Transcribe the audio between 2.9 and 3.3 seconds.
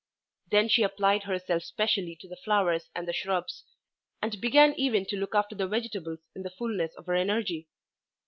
and the